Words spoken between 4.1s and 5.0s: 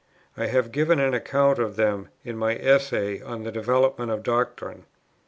Doctrine. Dr.